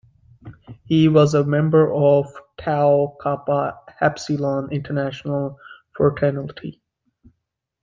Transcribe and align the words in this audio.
He 0.85 1.09
was 1.09 1.35
a 1.35 1.43
member 1.43 1.93
of 1.93 2.25
Tau 2.57 3.17
Kappa 3.21 3.79
Epsilon 4.01 4.71
International 4.71 5.59
Fraternity. 5.95 6.81